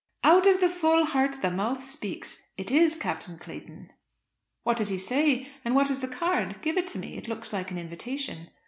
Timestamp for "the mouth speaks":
1.43-2.49